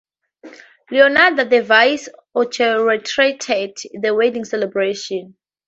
[0.89, 5.35] Leonardo da Vinci orchestrated the wedding celebration.